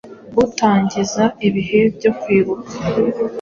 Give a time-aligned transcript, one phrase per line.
[0.43, 2.71] utangiza ibihe byo kwibuka